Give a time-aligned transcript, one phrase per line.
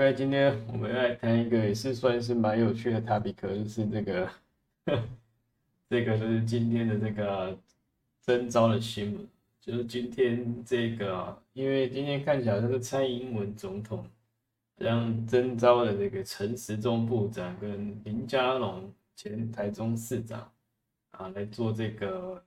[0.00, 4.30] 所以今天我们来谈一个也是算是蛮有趣的 topic，就是这个
[5.90, 7.54] 这个就是今天的这个
[8.22, 9.28] 征召的新闻，
[9.60, 14.06] 就是今天这个，因为今天看起来这个蔡英文总统
[14.78, 20.50] 让征召的这个陈时中部长跟林佳龙前台中市长
[21.10, 22.42] 啊来做这个，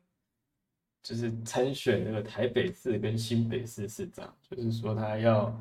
[1.03, 5.55] 就是参选这个台北市跟新北市市长，就是说他要。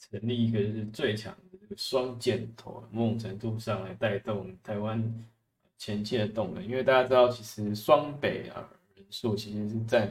[0.00, 5.04] 成立一个是最强的这个双箭头，某种程度上来带动台湾
[5.76, 6.66] 前进的动能。
[6.66, 8.66] 因为大家知道，其实双北啊
[8.96, 10.10] 人数其实是在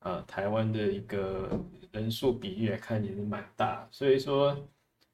[0.00, 1.58] 呃台湾的一个
[1.90, 4.54] 人数比例来看也是蛮大，所以说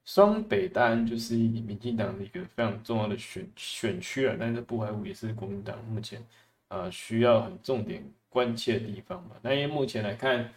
[0.04, 6.20] 双北当然就是民进党的一个非常重要的选选区啊，但是不外乎也是国民党目前
[6.66, 9.36] 呃需要很重点关切的地方嘛。
[9.40, 10.52] 那因为目前来看，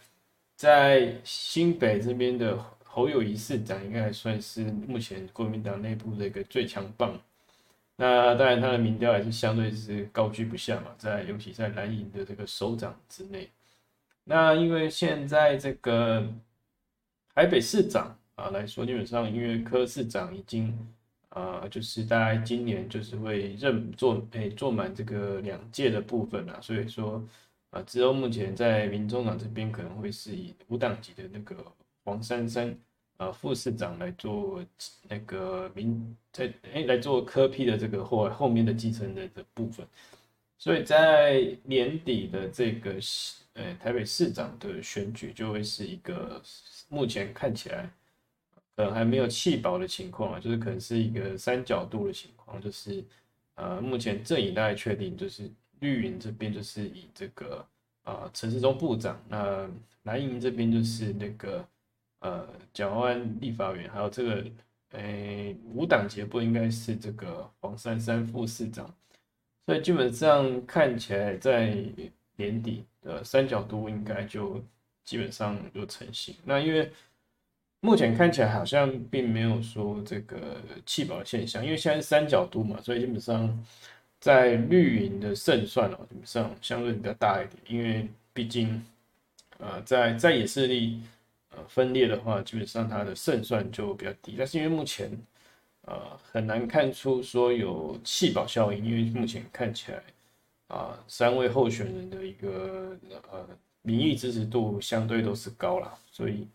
[0.56, 2.58] 在新北这边的。
[2.92, 7.16] 侯友谊市长应该还算是目前国民党内部的一个最强棒，
[7.94, 13.48] 那当然他的民调还是相对是高居不下嘛，在尤其在蓝营的这个首长之内。
[14.24, 16.26] 那因为现在这个
[17.32, 20.76] 台北市长啊来说，基本上因为柯市长已经
[21.28, 27.24] 啊就是大概今年就是会任做诶做满这个两届的部分了，所以说
[27.70, 31.56] 啊只有目前在民众党这边可能会是以五党籍的那个。
[32.02, 32.74] 黄珊珊，
[33.18, 34.64] 呃，副市长来做
[35.06, 39.86] 那个民在哎来做科批的这个后后面的继承人的部分，
[40.56, 42.94] 所以在年底的这个
[43.52, 46.42] 呃台北市长的选举就会是一个
[46.88, 47.90] 目前看起来
[48.74, 53.04] 可能还没有弃保的情况啊，就是可能是一个三角度的情况，就是
[53.56, 57.64] 呃目前阵营大概确定就是绿营这边就是以这个
[58.04, 59.68] 啊陈世忠部长，那
[60.04, 61.62] 蓝营这边就是那个。
[62.20, 64.44] 呃，蒋万安立法员，还有这个，
[64.90, 68.94] 诶，五党节不应该是这个黄珊珊副市长，
[69.64, 71.74] 所以基本上看起来在
[72.36, 74.62] 年底的三角都应该就
[75.02, 76.34] 基本上就成型。
[76.44, 76.92] 那因为
[77.80, 83.64] 目前看起来好像并没有说这个弃保现象，因为现在是三角都嘛，所以基本上
[84.18, 88.84] 在绿营的胜算哦，基本上相对比较大一点，因为毕竟，
[89.56, 91.00] 呃，在在野势力。
[91.68, 94.34] 分裂的话，基本上它的胜算就比较低。
[94.38, 95.10] 但是因为目前，
[95.82, 100.02] 呃，很难看出说有弃保效应，因为目前看起来，
[100.68, 102.96] 啊，三位候选人的一个
[103.30, 103.48] 呃
[103.82, 106.46] 民意支持度相对都是高了，所以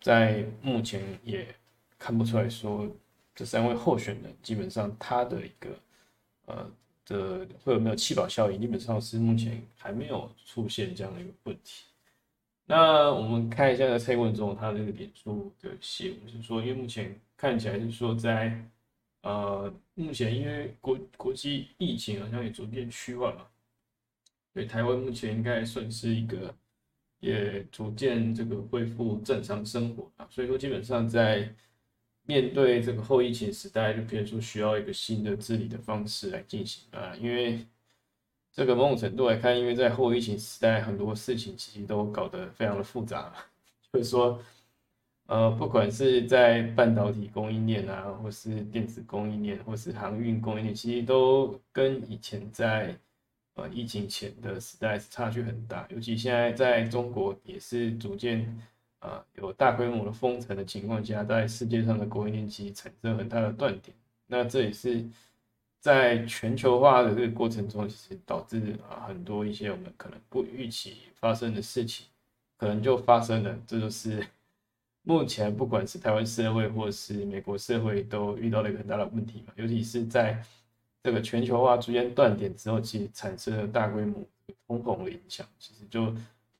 [0.00, 1.46] 在目前也
[1.98, 2.88] 看不出来说
[3.34, 5.70] 这三位候选人基本上他的一个
[6.46, 6.70] 呃
[7.06, 11.84] 的会有没有弃保效应，基本上是目前还没有出现这样的一个问题。
[12.70, 18.62] 那我们看一下蔡文中他这个点数的写，是说，因为目前看起来是说，在
[19.22, 23.46] 呃目前因为国国际疫情好像也逐渐趋缓嘛，
[24.52, 26.54] 对台湾目前应该算是一个
[27.20, 31.50] 也逐渐这个恢复正常生活啊，所以说基本上在
[32.24, 37.66] 面对这个后疫情时代，就变成说需要一个新的治理的方式来进行啊，因为。
[38.58, 43.32] 这个某种程度来看，因为在后疫情时代，很多事情其实都搞得非常的复杂
[43.92, 44.36] 就是说，
[45.26, 52.92] 呃，不管是在半导体供应链啊，或是电子供应链，或是航运供应链，其实都跟以前在
[53.54, 55.86] 呃疫情前的时代是差距很大。
[55.88, 58.60] 尤其现在在中国也是逐渐
[58.98, 63.96] 啊有大规模的封城的情况下，在世界上的供应链其实产生很大的断点。
[64.26, 65.08] 那这也是。
[65.80, 72.06] 在全球化的这个过程中，其实导致啊很多一些我们可能不预期发生的事情，
[72.56, 73.56] 可能就发生了。
[73.66, 74.26] 这就是
[75.02, 79.52] 目前不管是台湾社会或是美国社会都遇到了一个很大的问题嘛。
[79.56, 80.42] 尤其是在
[81.02, 84.22] 这个全球化逐渐断点之后，其实产生了大规模
[84.66, 85.46] 通膨的影响。
[85.60, 86.06] 其实就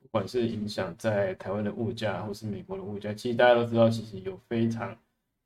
[0.01, 4.97] 不管是影响在台湾的物价，或是美国的物价，其实大家都知道，其实有非常。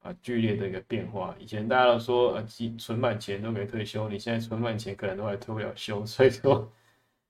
[0.03, 1.35] 啊，剧烈的一个变化。
[1.39, 2.45] 以前大家都说，呃，
[2.77, 6.05] 存满钱都可以退休，你现在存满钱可能都还退不了休。
[6.07, 6.71] 所以说，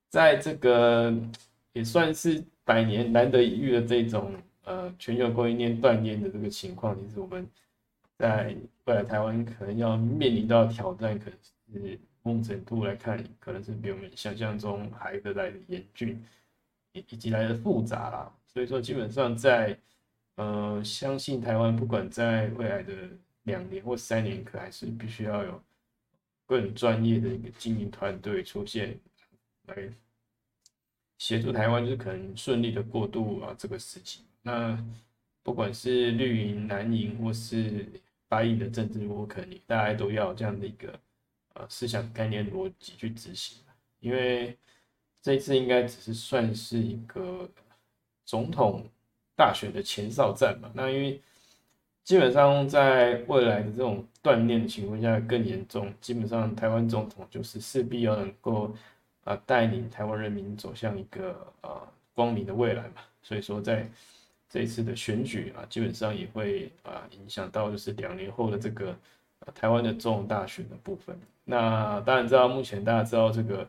[0.08, 1.14] 在这个
[1.74, 4.32] 也算是百年难得一遇的这种
[4.64, 7.46] 呃全球供应链断裂的这个情况，其实我们
[8.16, 11.38] 在未来台湾可能要面临到挑战，可能
[11.82, 16.24] 是某种程度来看，可能是比我们想象中还的来的严峻，
[16.92, 18.32] 以以及来的复杂啦。
[18.46, 19.76] 所以说，基本上在
[20.42, 22.92] 呃，相信台湾不管在未来的
[23.44, 25.62] 两年或三年，可还是必须要有
[26.44, 28.98] 更专业的一个经营团队出现，
[29.66, 29.76] 来
[31.16, 34.24] 协助台湾，就是可能顺利的过渡啊这个时期。
[34.42, 34.76] 那
[35.44, 37.86] 不管是绿营、蓝营或是
[38.26, 40.98] 白营的政治我可能，大家都要这样的一个
[41.54, 43.62] 呃思想概念逻辑去执行。
[44.00, 44.58] 因为
[45.20, 47.48] 这次应该只是算是一个
[48.24, 48.84] 总统
[49.34, 50.70] 大选的前哨战嘛。
[50.74, 51.20] 那因为
[52.04, 58.74] 基本上在未来的这种锻炼的情况下更严重，基本上台湾总统就是势必要能够
[59.22, 61.30] 啊带领台湾人民走向一个
[61.60, 61.82] 啊
[62.12, 63.02] 光明的未来嘛。
[63.22, 63.88] 所以说在
[64.50, 68.94] 这一次的选举啊，基本上也会啊影响到就是两年后的这个
[69.54, 71.16] 台湾的总统大选的部分。
[71.44, 73.68] 那当然知道目前大家知道这个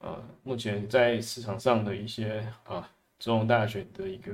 [0.00, 2.86] 呃目前在市场上的一些啊
[3.18, 4.32] 中统大选的一个。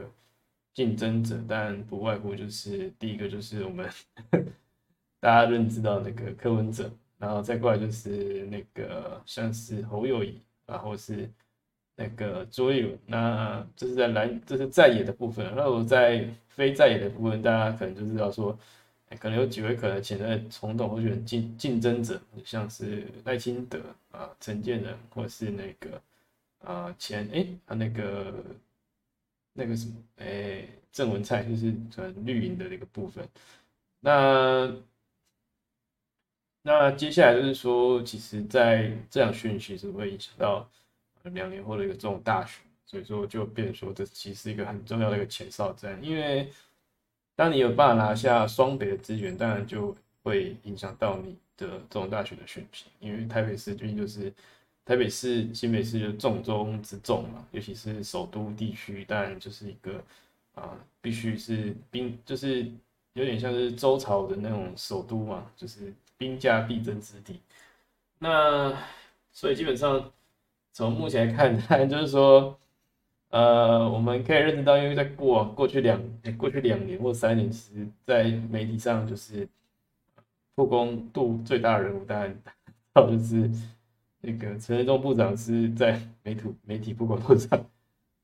[0.77, 3.89] 竞争者，但不外乎就是第一个就是我们
[5.19, 11.27] 大家认知到那个柯文哲，然后再过来就是那个像是侯友谊，然后是
[11.97, 15.51] 那个朱立伦，那这是在蓝，这是在野的部分。
[15.57, 18.53] 那我在非在野的部分，大家可能就知道说，
[19.19, 23.81] 可能有几位可能潜在总统候选人竞竞争者，像是赖清德
[24.11, 25.99] 啊、陈建仁，或是那个
[26.59, 28.45] 啊前哎啊那个。
[29.57, 33.27] 那个什么，哎，郑文菜就是呃绿营的那个部分。
[34.01, 34.73] 那
[36.63, 40.69] 那接下来就是说，其实在这样讯息是会影响到
[41.25, 45.99] 两年后的一个这种大选，所以说就变说这其实是一个很重要的一个前哨战。
[46.05, 46.53] 因为
[47.35, 54.33] 当你有办法拿下双北的资源，当然就会影响到你的这种大选的选情，因为台北市最近就是。
[54.87, 60.01] 台北市、新北市就重中之重嘛，尤其是首都地区，当然就是一个
[60.55, 62.71] 啊，必须是兵，就是
[63.15, 67.41] 有点像是周朝的那种首都嘛，就是兵家必争之地。
[68.21, 68.73] 那
[69.33, 70.09] 所以基本上
[70.73, 72.57] 从目前来看， 当然就是说，
[73.31, 76.01] 呃，我们可以认知到，因为在过过去两
[76.39, 79.49] 过去两年或三年，其实在媒体上就是
[80.55, 82.41] 曝光度最大的人物，当然
[82.93, 83.51] 到就是。
[84.27, 87.65] 那个陈时中部长是在媒体媒体曝光度上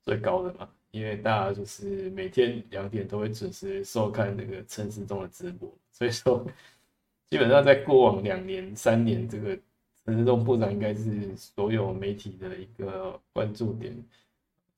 [0.03, 0.69] 最高的嘛？
[0.91, 6.45] 因为大家就是每天两点都会准时收看那个陈时中的直播，所以说
[7.31, 9.57] 基本上在过往两年三年，这个
[10.05, 13.97] 陈时中部长应该是所有媒体的一个关注点，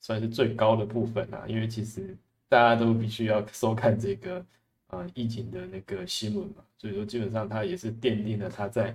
[0.01, 1.45] 算是最高的部分啊。
[1.49, 2.15] 因为其实
[2.51, 4.45] 大家都必须要收看这个
[4.89, 8.95] 啊疫情的那个新闻嘛，所以说基本上他也是奠定了他在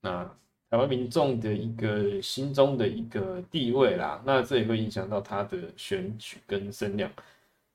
[0.00, 0.34] 那。
[0.70, 7.10] 台湾民众的一个心中的一个地位啦，那这也会影响到他的选举跟声量。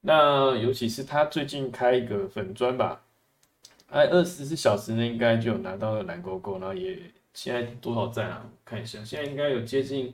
[0.02, 3.02] 那尤其是他最近开一个粉砖吧，
[3.90, 7.00] 哎，二十四小时呢应该就有拿到了蓝勾勾，然后也
[7.34, 8.48] 现在多少赞啊？
[8.64, 10.14] 看一下，现在应该有接近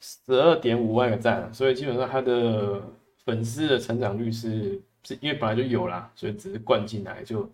[0.00, 2.80] 十二点五万个赞，所以基本上他的
[3.26, 7.46] 粉丝的成长率是是因为本来就有啦，所以只是灌进来，就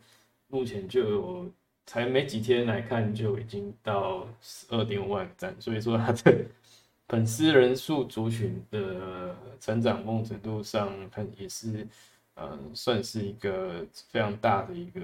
[0.46, 1.50] 目前就有。
[1.84, 6.44] 才没几天来看，就已经到十二点五万赞，所以说他的
[7.08, 11.87] 粉丝人数族群的成长，某种程度上看也是，
[12.34, 15.00] 呃，算是一个非常大的一个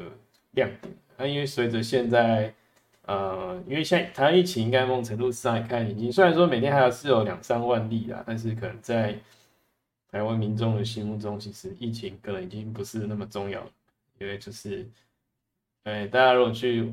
[0.53, 0.95] 亮点。
[1.17, 2.55] 那因为随着现在，
[3.07, 9.19] 呃，因为现在台湾疫情应该某种程度上来看，已经虽然说每天还有是有两三万例啦，但是可能在
[10.11, 13.71] 台湾民众的心目中，其实疫情可能已经不是那么重要了，
[14.21, 14.89] 因为就是。
[15.89, 16.87] 哎，大家如果去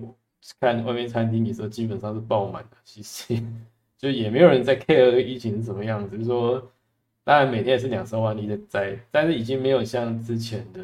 [0.57, 3.43] 看外面餐厅，你说基本上是爆满的，其实
[3.97, 6.17] 就也没有人在 care 疫情是什么样子。
[6.17, 6.71] 就是说，
[7.25, 10.81] 当然每天也是两三万例的在，但是已经没有像之前的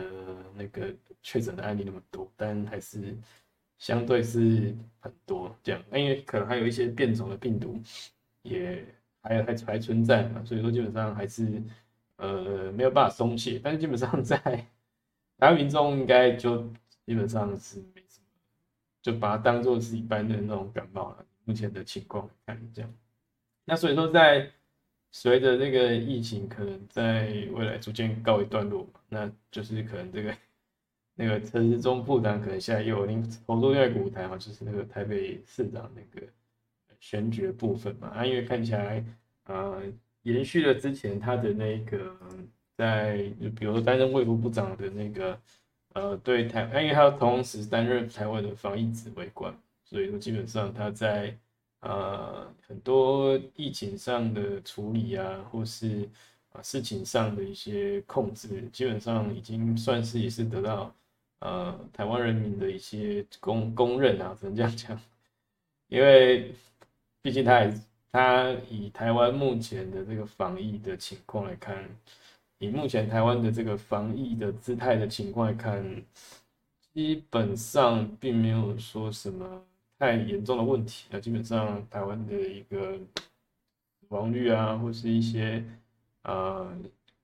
[0.55, 0.93] 那个
[1.24, 3.15] 确诊的案例那么多，但还是
[3.77, 5.81] 相对是很多这样。
[5.93, 7.79] 因为可能还有一些变种的病毒
[8.41, 8.83] 也
[9.21, 11.63] 还有还还存在嘛，所以说基本上还是
[12.17, 13.57] 呃没有办法松懈。
[13.63, 14.38] 但是基本上在
[15.39, 16.67] 台湾民众应该就
[17.05, 17.81] 基本上是。
[19.01, 21.25] 就把它当做是一般的那种感冒了。
[21.43, 22.93] 目前的情况看这样，
[23.65, 24.48] 那所以说在
[25.12, 30.34] 随着这个疫情可能在未来逐渐告一段落嘛，那就是可能这个
[31.15, 36.27] 那个陈时中部长可能现在又另投入另外一个舞台嘛，就是那个台北市长那个
[37.00, 38.10] 选举的部分嘛。
[38.10, 39.03] 啊，因为看起来
[39.46, 39.81] 呃
[40.22, 42.15] 延续了之前他的那个
[42.77, 45.38] 在就比如说担任卫福部长的那个。
[45.93, 51.38] 呃，对台，因为他同时担任台湾的防疫指挥官，所以说基本上他在
[51.81, 56.07] 呃很多疫情上的处理啊，或是
[56.53, 60.95] 啊事情上的一些控制，基本上已经算是也是得到
[61.39, 64.98] 呃台湾人民的一些公公认啊，只能这样讲。
[65.89, 66.53] 因为
[67.21, 67.74] 毕竟他也
[68.13, 71.83] 他以台湾目前的这个防疫的情况来看。
[72.62, 75.84] 以目前台湾的这个防疫的姿态的情况来看，
[76.94, 79.63] 基本上并没有说什么
[79.98, 81.08] 太严重的问题。
[81.10, 82.96] 那基本上台湾的一个
[84.00, 85.65] 死亡率啊，或是一些
[86.22, 86.72] 啊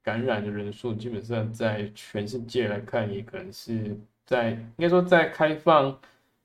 [0.01, 5.95] 感染的人数，基本上在全世界来看，也可能是在应该说在开放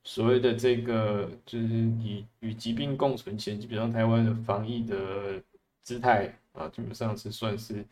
[0.04, 5.42] 所谓的这个就是以与疾病共存前，基本上台湾的防疫的
[5.80, 7.82] 姿态啊，基本上是算是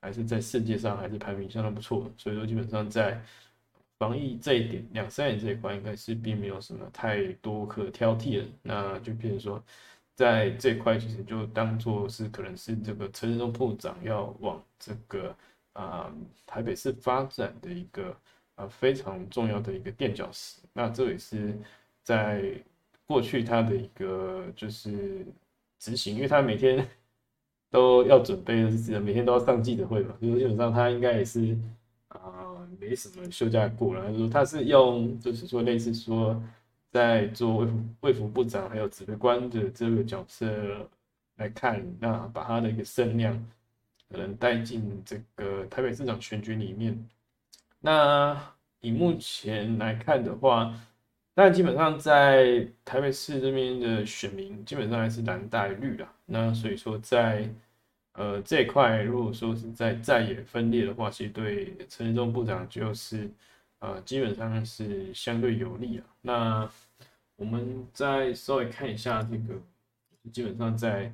[0.00, 2.10] 还是在世界上还是排名相当不错的。
[2.16, 3.20] 所以说，基本上在
[3.98, 8.46] 防疫这一点，两三年这一块应该是并没有什么太多可挑剔的。
[8.62, 9.64] 那就变成说，
[10.14, 15.36] 在这块其实就当做是可能是这个陈时中部长要往这个
[15.72, 16.12] 啊
[16.46, 18.16] 台北市发展的一个
[18.54, 20.60] 啊非常重要的一个垫脚石。
[20.72, 21.56] 那这也是
[22.04, 22.54] 在
[23.04, 25.26] 过去他的一个就是
[25.78, 26.86] 执行，因为他每天
[27.70, 28.64] 都要准备，
[29.00, 31.56] 每天都要上记者会嘛，就是基本上他应该也是
[32.08, 32.44] 啊。
[32.80, 36.40] 没什么休假过了，他说他是用，就是说类似说，
[36.92, 37.68] 在做卫
[38.02, 40.46] 卫福部长还有指挥官的这个角色
[41.36, 43.34] 来看，那把他的一个声量
[44.08, 46.96] 可能带进这个台北市长选举里面。
[47.80, 48.38] 那
[48.80, 50.72] 以目前来看的话，
[51.38, 57.48] 那基本上在台北市这边的选民基本上还是蓝带绿的，那所以说在。
[58.14, 63.30] 呃，这一块如果说是在在野分裂的话，其实对陈时中部长就是
[63.78, 66.04] 呃基本上是相对有利啊。
[66.20, 66.68] 那
[67.36, 69.54] 我们再稍微看一下这个，
[70.32, 71.12] 基本上在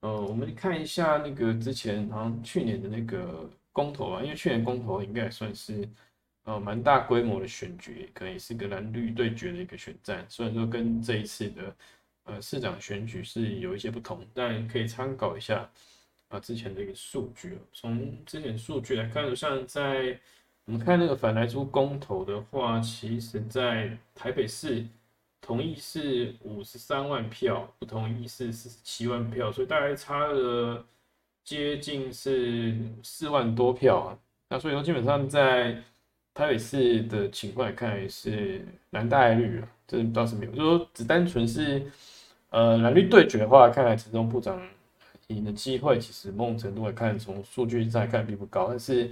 [0.00, 5.86] 呃，我们看一下那个之前好像去年的那个公投啊，因为去年公投应该也算是
[6.50, 10.24] 呃蛮大规模的选举，可能也是个蓝绿对决的一个选战。
[10.28, 11.76] 虽然说跟这一次的
[12.24, 15.68] 呃市长选举是有一些不同，但可以参考一下。
[16.28, 20.16] 啊，之前的一个数据从之前数据来看，像在
[20.64, 24.86] 我们看那个反来租公投的话，其实在台北市
[25.40, 30.86] 同意是五十三万票，不同意是四十七万票，所以大概差了
[31.42, 34.18] 接近是四万多票啊。
[34.48, 35.82] 那所以说，基本上在
[36.34, 40.52] 台北市的情况来看，也是蓝大绿啊，这倒是没有。
[40.52, 41.82] 就说只单纯是
[42.50, 44.60] 呃蓝绿对决的话，看来陈中部长。
[45.28, 49.08] 赢的机会其实某种程度来看，从数据上看并不高，但是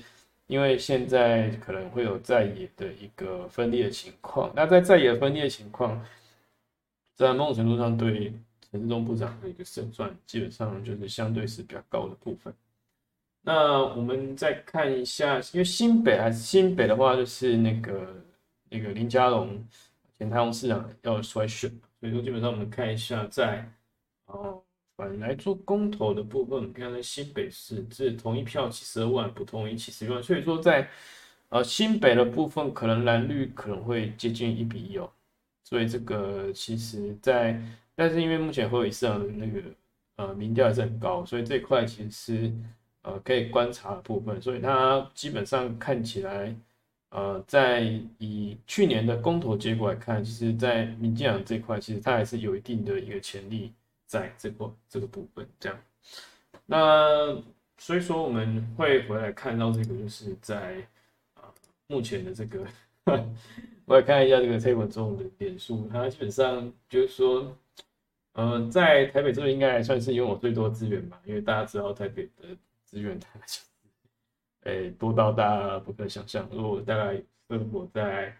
[0.48, 6.04] 因为现在可能会有在野的一个分裂的情况，那在在野分裂情况，
[7.14, 8.32] 在某种程度上对
[8.68, 12.52] 陈志忠部长的一个胜算，基本上就是相对是比较高的部分。
[13.48, 18.22] 那我们再看一下，因为新北还是新北的话，就是那个
[18.68, 19.66] 那个林佳龙
[20.18, 23.66] 前台中市长要出来选，所以说基本上我们看一下在
[24.26, 24.62] 哦。
[24.96, 30.86] 本来做公投的部分，你看在新北市是同一票七十二万，不同意七十万，所以说在
[31.50, 35.08] 呃新北的部分，可能蓝绿可能会接近一比一哦。
[35.62, 37.62] 所以这个其实，在
[37.94, 39.62] 但是因为目前会议上的那个
[40.16, 42.52] 呃民调还是很高，所以这块其实
[43.08, 44.40] 呃可以观察的部分。
[44.40, 46.54] 所以它基本上看起来，
[47.10, 47.80] 呃，在
[48.18, 53.72] 以去年的公投结果来看，其实，在民进党这块，其实它还是有一定的一个潜力。
[54.10, 55.78] 在这个这个部分，这样，
[56.64, 57.36] 那
[57.76, 60.76] 所以说我们会回来看到这个，就是在
[61.34, 61.44] 啊
[61.88, 62.64] 目前的这个，
[63.84, 67.54] 我来看一下这个推文中的点数，它基本上就是说，
[68.32, 72.48] 呃，在台北这边应该还算是拥有最多资源吧，因为大家知道台北的
[72.88, 73.40] 资源太，
[74.64, 76.48] 哎多到大家不可想象。
[76.50, 78.36] 如果大概生活在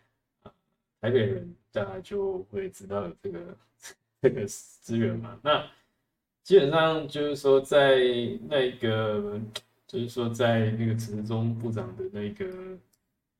[1.01, 3.39] 台北人，大家就会知道有这个。
[4.21, 5.65] 这个资源嘛，那
[6.43, 8.01] 基本上就是说，在
[8.49, 9.41] 那个，
[9.87, 12.77] 就是说，在那个陈中部长的那个，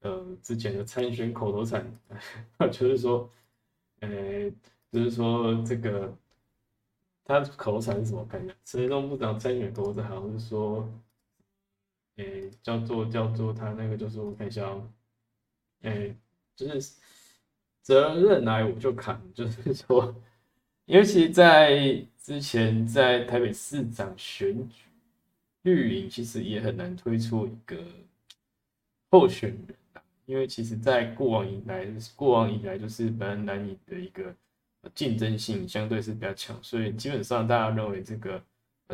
[0.03, 1.85] 呃，之前的参选口头禅，
[2.71, 3.29] 就是说，
[3.99, 4.09] 呃，
[4.93, 6.17] 就是说这个，
[7.29, 8.25] 他口头禅是什么？
[8.25, 10.89] 看一下，陈时中部长参选口头禅好像是说，
[12.17, 14.89] 诶，叫做叫做他那个，就是我看一下哦，
[15.83, 16.17] 诶，
[16.57, 16.97] 就是
[17.83, 20.15] 责任来我就扛，就是说。
[20.87, 24.85] 尤其在之前，在台北市长选举，
[25.61, 27.77] 绿营其实也很难推出一个
[29.11, 29.77] 候选人
[30.25, 34.35] 因为其实，在过往以来，过往以来就是本来南以的一个
[34.95, 38.43] 竞争性相对是比较强，所以基本上大家认为这个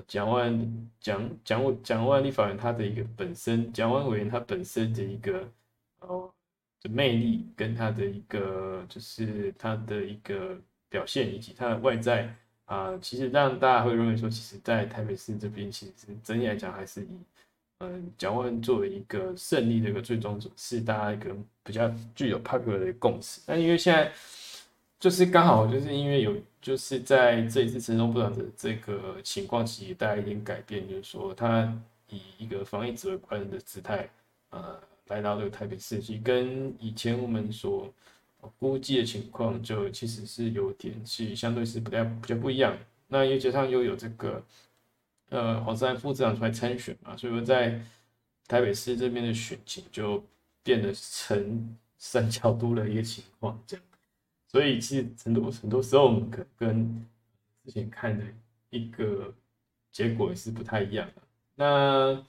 [0.07, 5.49] 蒋万蒋蒋蒋万立法员他的一个本身，蒋万委员他本身的一个
[6.01, 6.31] 哦
[6.81, 10.59] 的魅力，跟他的一个就是他的一个。
[10.91, 12.33] 表现以及他的外在
[12.67, 17.19] 啊，其实让大家会认为说，其实，在台北市这边，其实整体来讲还是以
[17.79, 23.41] 嗯，蒋万作为一个胜利的一个最终者，是大家一个比较具有 popular 的共识。
[23.45, 24.13] 但因为现在
[25.05, 31.71] 就是刚好就是因为有就是在这一次陈中部长的这个情况，其实带来一点改变，就是说他
[32.09, 34.09] 以一个防疫指挥官的姿态，
[34.49, 37.93] 呃，来到这个台北市，其实跟以前我们所
[38.59, 42.75] 估计的情况，就其实是有点是相对是不太比较不一样。
[43.09, 44.43] 那又加上又有这个。
[45.29, 47.79] 呃，黄山副市长出来参选嘛，所以说在
[48.49, 50.25] 台北市这边的选情就
[50.63, 53.85] 变得成三角都的一个情况，这样。
[54.55, 57.05] 所以其实很多很多时候，我们可跟
[57.65, 58.25] 之前看的
[58.71, 59.35] 一个
[59.91, 61.23] 结果也是不太一样的。
[61.57, 62.25] 那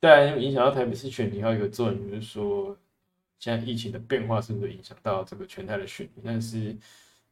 [0.00, 2.74] 当然影响到台北市选民，还有一个重点就是说，
[3.38, 6.24] 现在疫情的变化是不是影响到这个全台的选民？
[6.24, 6.74] 但是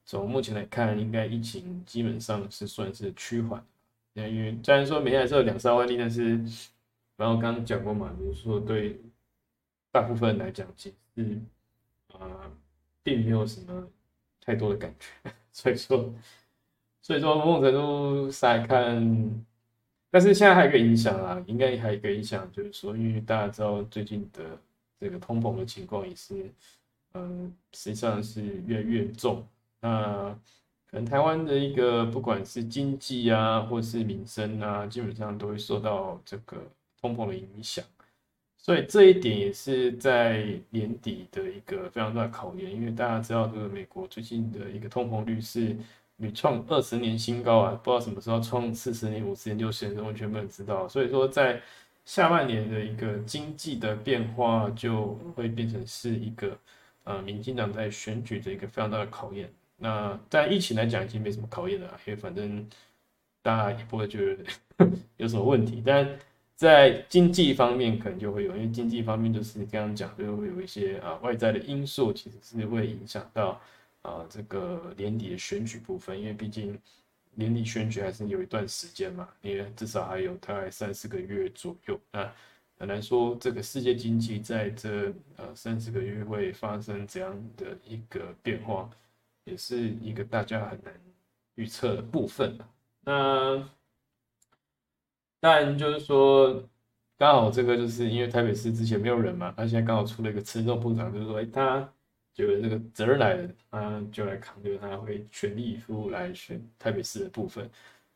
[0.04, 3.64] 从目前来看，应该疫情基本上是算是趋缓。
[4.12, 6.36] 因为虽然说每天还是有两三万例，但是，
[7.16, 9.00] 然后刚刚讲过嘛，就是说对
[9.90, 11.40] 大部分人来讲，其实
[12.12, 12.52] 啊，
[13.02, 13.88] 并没有什么
[14.48, 15.30] 太多的感觉。
[15.52, 16.10] 所以说，
[17.02, 19.44] 所以说某种程度上来看，
[20.10, 24.42] 但是现在还有一个影响啊，应该还有一个影响，就是说，因为大家知道最近的
[24.98, 26.50] 这个通膨的情况也是，
[27.12, 29.46] 嗯，实际上是越来越重。
[29.80, 30.34] 那
[30.90, 36.56] 可能台湾的一个不管是经济啊，或是民生啊，基本上都会受到这个
[37.00, 37.84] 通膨的影响，
[38.68, 42.70] 所以这一点也是在年底的一个非常大的考验。
[42.70, 45.74] 因为大家知道，这个美国最近的一个通膨率是
[46.18, 50.86] 屡创二十年新高啊，不知道什么时候创四十年、五十年、六十年，完全没人知道。
[50.86, 51.62] 所以说，在
[52.04, 56.54] 下半年的一个经济的变化，就会变成是一个
[57.04, 59.50] 呃，民进党在选举的一个非常大的考验。
[59.78, 62.68] 那在疫情来讲，已经没什么考验了，因为反正
[63.40, 64.44] 大家也不会觉得
[65.16, 65.82] 有什么问题。
[65.86, 66.06] 但
[66.58, 73.60] 在经济方面，可能就会有，因为经济方面就是刚刚讲，就会有一些啊外在的因素，其实是会影响到
[74.02, 76.18] 啊这个年底的选举部分。
[76.18, 76.76] 因为毕竟
[77.36, 81.96] 年底选举还是有一段时间嘛，因为至少还有大概三四个月左右。
[82.10, 82.28] 那
[82.76, 88.90] 很难说这个世界经济在这呃三四个月会发生怎样的一个变化。
[89.44, 90.92] 也是一个大家很难
[91.54, 92.58] 预测的部分
[93.00, 93.66] 那
[95.40, 96.62] 当然就是说，
[97.16, 101.88] 刚好这个就是因为台北市之前没有人嘛，他现在刚好出了一个持政部长，就是说，哎，他
[102.34, 107.68] 觉得这个责任来了，他就来扛，就是他会全力以赴来选台北市的部分。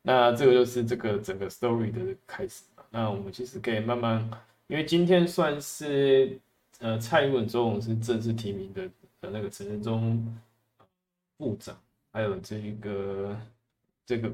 [0.02, 4.28] 那这个就是这个整个 story 的开始那我们其实可以慢慢，
[4.66, 6.38] 因为今天算是
[6.80, 8.82] 呃蔡英文总统是正式提名的
[9.20, 10.38] 的那个陈振中。
[11.38, 11.76] 部长，
[12.12, 13.36] 还有这个
[14.06, 14.30] 这个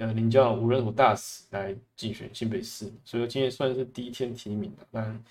[0.00, 5.24] 呃，领教无人府大使来竞选新北市，所以说今天算是第一天提名的，但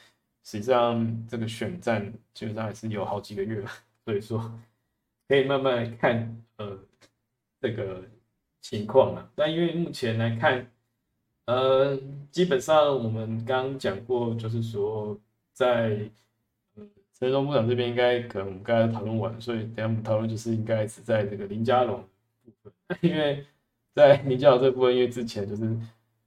[0.44, 3.70] 实际上这个选战基本上还是有好几个月了，
[4.06, 4.40] 所以说
[5.28, 6.80] 可以慢慢看呃
[7.60, 8.04] 这个
[8.62, 9.28] 情况啊。
[9.36, 10.72] 但因为目前来看，
[11.46, 12.00] 呃，
[12.32, 15.20] 基本上我们刚讲过，就是说
[15.52, 16.00] 在。
[17.20, 22.02] 陈忠部长这边应该可能我们刚才讨论完，所以等下我们讨论就是应该是在这个林佳龙
[22.46, 23.46] 部分， 因为
[24.00, 25.78] 在林佳龙这部分，因为之前就是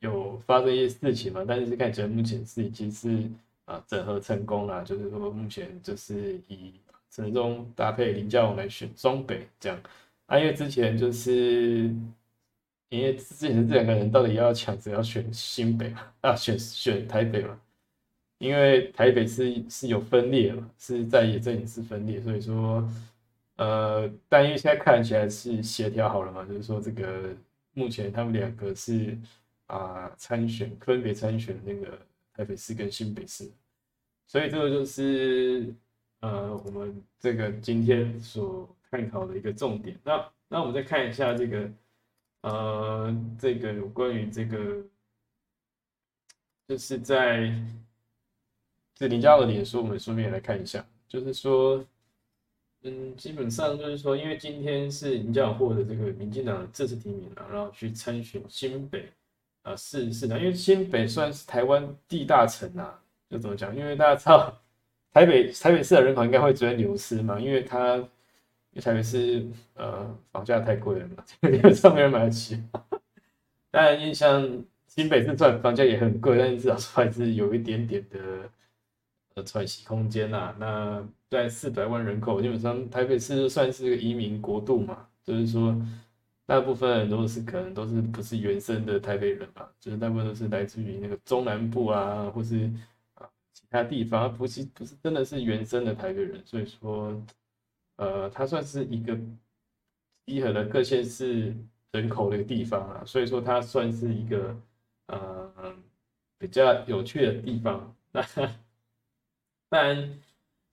[0.01, 3.29] 有发生一些事情嘛，但是看起来目前是已经是
[3.65, 6.75] 啊整合成功了，就是说目前就是以
[7.11, 9.79] 陈忠搭配林佳龙来选中北这样，
[10.27, 11.95] 啊，因为之前就是
[12.91, 17.59] 因为之前这两个人到底要抢着要选新北嘛，啊选选台北嘛。
[18.39, 22.85] 因为台北是是有分裂嘛，是在野阵营是分裂，所以说，
[23.55, 27.33] 呃，但因为现在看起来是协调好了嘛，就是说这个
[27.75, 29.19] 目前他们两个是
[29.67, 31.99] 啊参选，分别参选那个
[32.35, 33.51] 台北市跟新北市，
[34.27, 35.75] 所以这个就是
[36.21, 39.99] 呃我们这个今天所探讨的一个重点。
[40.05, 41.71] 那那我们再看一下这个
[42.43, 44.85] 呃这个有关于这个
[46.69, 47.53] 就是在。
[48.95, 51.85] 这林佳的脸书，我们顺便来看一下，就是说，
[52.85, 59.09] 嗯，基本上就是说，因为今天是林佳获得这个民进党的正式提名了，然后去参选新北
[59.62, 63.75] 啊市市长，因为新北算是台湾地大城啊，就怎么讲？
[63.77, 64.61] 因为大家知道
[65.12, 68.07] 台北台北市的人口应该会逐渐流失嘛，因为它因
[68.75, 72.61] 为台北市呃房价太贵了嘛， 基本上没人买得起。
[73.71, 78.18] 当然，印象新北市算房价也很贵，但是至少还是有一点点的。
[79.35, 85.75] 的喘息空间呐，那在四百万人口，基本上台北市算是一个移民国度嘛，就是说，
[86.45, 92.71] 大部分都是可能都是不是原生的台北人嘛，就是大部分都是来自于那个中南部啊，或是
[93.14, 97.21] 啊其他地方，不是不是真的是原生的台北人，所以说，
[97.97, 99.18] 呃，它算是一个
[100.27, 101.55] 集合了各县市
[101.92, 104.57] 人口的一个地方啊，所以说它算是一个
[105.07, 105.75] 呃
[106.38, 107.95] 比较有趣的地方。
[108.11, 108.23] 那
[109.73, 110.19] 当然，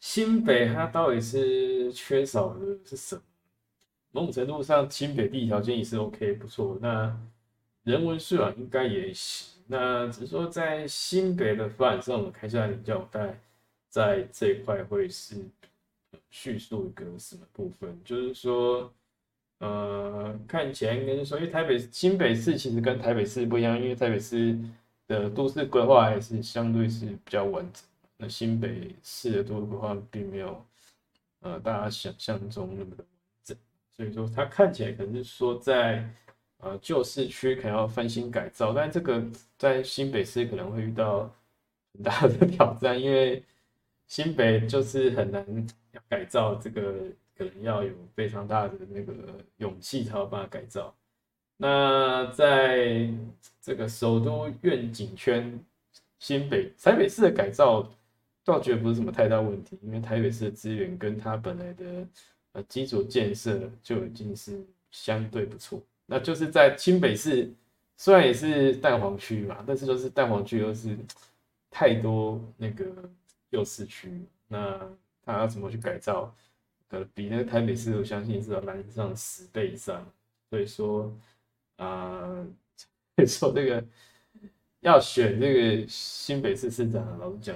[0.01, 3.21] 新北它到底是缺少的是什么？
[4.11, 7.17] 某种程度上，新北地条件也是 OK 不错，那
[7.83, 9.57] 人文素养应该也行。
[9.67, 13.39] 那只是说在新北的发展上，我们看一下领教带
[13.87, 15.37] 在这一块会是
[16.29, 17.97] 叙述一个什么部分？
[18.03, 18.91] 就是说，
[19.59, 24.59] 呃，看起来应该是说，因为台北新北市其实跟台北市不一样，因为台北市
[25.07, 27.81] 的都市规划还是相对是比较完整，
[28.21, 30.61] 那新北市的都市规划并没有
[31.39, 33.07] 呃大家想象中那么的完
[33.41, 33.57] 整。
[33.95, 36.05] 所以说，它看起来可能是说在
[36.57, 39.23] 呃旧市区可能要翻新改造，但这个
[39.57, 41.33] 在新北市可能会遇到
[41.93, 43.41] 很大的 挑战，因为
[44.05, 45.67] 新北就是很难
[46.09, 46.93] 改造，这个
[47.37, 49.13] 可能要有非常大的那个
[49.57, 50.93] 勇气才有办法改造。
[51.55, 53.09] 那在
[53.61, 55.57] 这个首都愿景圈，
[56.19, 57.89] 新北台北市的改造
[58.43, 62.07] 倒觉得不是什么太大问题，因为台北市的资源跟它本来的。
[62.51, 65.79] 呃，基础建设就已经是相对不错。
[66.07, 67.47] 那就是在清北市，
[67.95, 70.97] 虽然也是蛋黄区嘛，但是就是蛋黄区又是
[71.69, 72.87] 太多那个
[73.51, 74.79] 旧市区，那
[75.23, 76.35] 它要怎么去改造？
[76.87, 80.03] 呃，比那个台北市，我相信是要难上十倍以上。
[80.49, 81.15] 所以说，
[81.75, 82.43] 啊，
[83.15, 83.85] 所以说这个
[84.79, 87.55] 要选这个新北市市长，老实讲。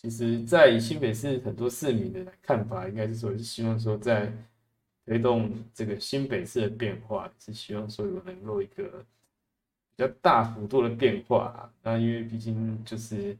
[0.00, 4.32] 其实，在新北市很多市民的看法，应该是说，是希望说，在
[5.04, 9.04] 推动这个新北市的变化，是希望说有能够一个
[9.96, 11.68] 比较大幅度的变化。
[11.82, 13.36] 那因为毕竟就是，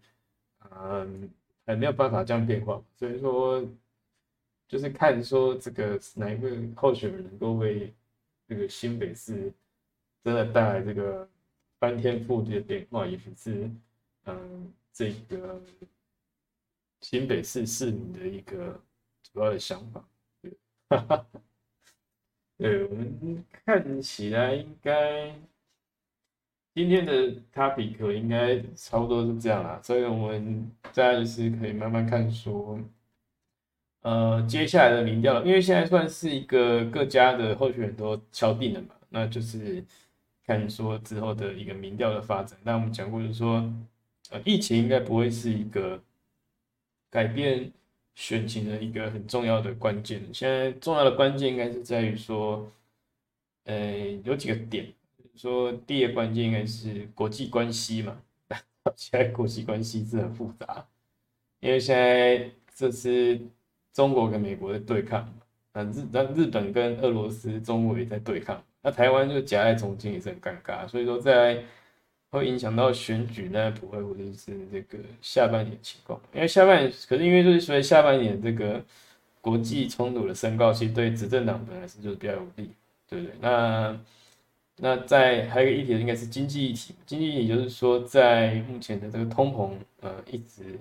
[0.73, 1.31] 嗯，
[1.65, 3.65] 还没有办法这样变化，所以说
[4.67, 7.95] 就是看说这个哪一个候选人能够为
[8.49, 9.53] 这个新北市
[10.25, 11.29] 真的带来这个
[11.79, 13.71] 翻天覆地的变化，也是
[14.25, 15.61] 嗯这个。
[17.01, 18.81] 新北市市民的一个
[19.23, 20.05] 主要的想法，
[20.43, 20.53] 对，
[22.59, 25.33] 对我们看起来应该
[26.75, 27.13] 今天的
[27.55, 32.81] topic 应该差不多是这样啦，所以我们大家就是可以慢慢看说，
[34.03, 39.85] 呃，接下来的民调，因为现在算是一个各家的候选人都敲定了嘛，那就是
[40.45, 42.59] 看说之后的一个民调的发展。
[42.65, 43.73] 那我们讲过就是说，
[44.31, 46.03] 呃，疫情应该不会是一个。
[47.11, 47.73] 改变
[48.15, 52.71] 选情的一个很重要的关键，现在重要的关键应该是在于说，
[53.65, 54.93] 呃，有几个点，
[55.35, 58.21] 说第一个关键应该是国际关系嘛，
[58.97, 60.87] 现在国际关系是很复杂，
[61.61, 63.41] 因为现在这是
[63.93, 65.33] 中国跟美国的对抗，
[65.73, 71.65] 那日那日本跟俄罗斯、中国也在对抗，那台湾就夹在中间也是很尴尬，所以说在。
[72.31, 73.71] 会影响到选举呢？
[73.71, 76.21] 不会，或者是这个下半年情况。
[76.35, 78.85] 因为下半年，可是因为就是所以下半年这个
[79.41, 82.71] 国际冲突的升高，其实对执政党本来是就是比较有利，
[83.09, 83.35] 对不对？
[83.41, 83.99] 那
[84.77, 86.95] 那在还有一个议题，应该是经济议题。
[87.07, 90.79] 经济议题就是说，在目前的这个通膨呃一直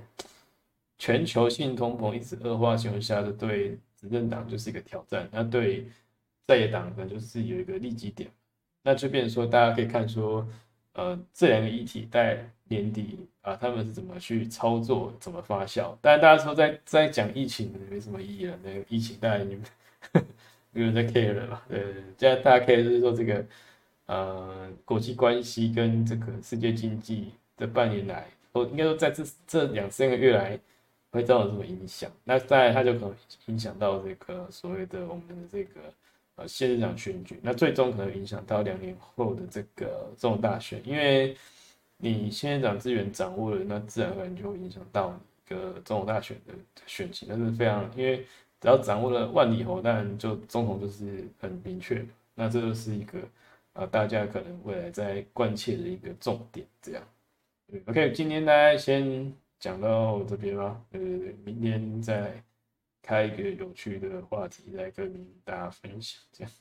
[0.97, 5.29] 全球性通膨一直恶化情况下，的对执政党就是一个挑战。
[5.31, 5.87] 那对
[6.45, 8.29] 在野党呢，就是有一个利基点。
[8.83, 10.45] 那就变成说，大家可以看说。
[10.97, 15.95] 呃，这两个议题在年底啊，他们是怎么去操作，怎么发酵？
[16.01, 18.57] 当然，大家说在在讲疫情没什么意义了。
[18.63, 19.63] 那个疫情，当然你们
[20.71, 21.61] 没有人在 care 了嘛？
[21.69, 21.79] 对，
[22.17, 23.45] 现在大家 care 就是说这个
[24.07, 30.59] 呃，国际关系跟这个世界经济这半年来，我应该说在这这两三个月来
[31.11, 32.11] 会造成什么影响？
[32.23, 35.79] 那当然，它就可能影响到这个所谓的我们的这个。
[36.37, 41.35] 呃，县市长选举，那最终可能影响到两年后的这个总统大选，因为
[41.97, 46.53] 你县长资源掌握了，那自然而然就会影响到一个总统大选的
[46.85, 48.17] 选情，那是非常，因为
[48.61, 53.17] 只要掌握了万里侯，当然就总统就是很明确，那这就是一个
[53.73, 57.03] 呃大家可能未来在关切的一个重点，这样。
[57.87, 60.99] OK，今天大家先讲到这边吧，呃，
[61.43, 62.31] 明天再。
[63.07, 66.51] 开一个有趣的话题来跟大家分享，这样。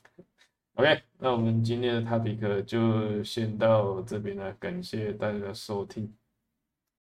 [0.75, 6.09] OK，那我们今天的 topic 就先到这边了，感谢大家的收听。